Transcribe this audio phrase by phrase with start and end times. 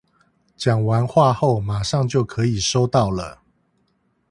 [0.57, 3.43] 講完話後馬上就可以收到了